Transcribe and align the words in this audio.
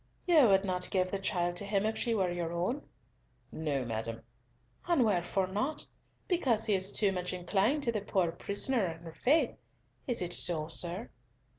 "You 0.25 0.47
would 0.47 0.65
not 0.65 0.89
give 0.89 1.11
the 1.11 1.19
child 1.19 1.55
to 1.57 1.63
him 1.63 1.85
if 1.85 1.95
she 1.95 2.15
were 2.15 2.31
your 2.31 2.51
own?" 2.51 2.81
"No, 3.51 3.85
madam." 3.85 4.23
"And 4.87 5.05
wherefore 5.05 5.45
not? 5.45 5.85
Because 6.27 6.65
he 6.65 6.73
is 6.73 6.91
too 6.91 7.11
much 7.11 7.33
inclined 7.33 7.83
to 7.83 7.91
the 7.91 8.01
poor 8.01 8.31
prisoner 8.31 8.85
and 8.85 9.05
her 9.05 9.13
faith? 9.13 9.55
Is 10.07 10.19
it 10.23 10.33
so, 10.33 10.69
sir?" 10.69 11.11